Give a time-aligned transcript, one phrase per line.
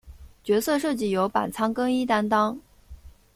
[0.43, 2.59] 角色设计由板仓耕一担当。